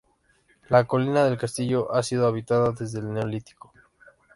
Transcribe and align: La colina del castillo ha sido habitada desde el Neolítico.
La 0.69 0.83
colina 0.87 1.23
del 1.23 1.37
castillo 1.37 1.91
ha 1.93 2.01
sido 2.01 2.25
habitada 2.25 2.71
desde 2.71 2.97
el 2.97 3.13
Neolítico. 3.13 3.71